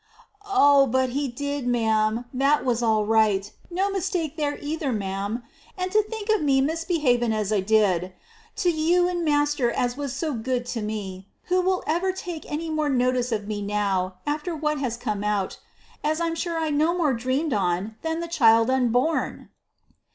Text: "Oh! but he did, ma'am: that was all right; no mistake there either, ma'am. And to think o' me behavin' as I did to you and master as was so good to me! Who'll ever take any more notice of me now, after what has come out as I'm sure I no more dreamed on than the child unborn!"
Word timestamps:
"Oh! 0.49 0.87
but 0.87 1.09
he 1.09 1.27
did, 1.27 1.67
ma'am: 1.67 2.25
that 2.33 2.65
was 2.65 2.81
all 2.81 3.05
right; 3.05 3.51
no 3.69 3.91
mistake 3.91 4.35
there 4.35 4.57
either, 4.59 4.91
ma'am. 4.91 5.43
And 5.77 5.91
to 5.91 6.01
think 6.01 6.27
o' 6.31 6.39
me 6.39 6.59
behavin' 6.87 7.31
as 7.31 7.53
I 7.53 7.59
did 7.59 8.11
to 8.55 8.71
you 8.71 9.07
and 9.07 9.23
master 9.23 9.69
as 9.69 9.95
was 9.95 10.11
so 10.13 10.33
good 10.33 10.65
to 10.73 10.81
me! 10.81 11.27
Who'll 11.49 11.83
ever 11.85 12.11
take 12.13 12.51
any 12.51 12.71
more 12.71 12.89
notice 12.89 13.31
of 13.31 13.47
me 13.47 13.61
now, 13.61 14.15
after 14.25 14.55
what 14.55 14.79
has 14.79 14.97
come 14.97 15.23
out 15.23 15.59
as 16.03 16.19
I'm 16.19 16.33
sure 16.33 16.57
I 16.57 16.71
no 16.71 16.97
more 16.97 17.13
dreamed 17.13 17.53
on 17.53 17.93
than 18.01 18.21
the 18.21 18.27
child 18.27 18.71
unborn!" 18.71 19.49